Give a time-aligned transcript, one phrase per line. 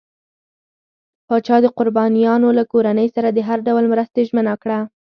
[1.27, 4.79] پاچا د قربانيانو له کورنۍ سره د هر ډول مرستې ژمنه کړه.